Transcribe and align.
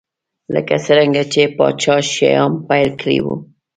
لکه 0.53 0.75
څرنګه 0.85 1.23
چې 1.33 1.41
پاچا 1.57 1.95
شیام 2.13 2.53
پیل 2.67 2.89
کړی 3.01 3.19
و. 3.23 3.27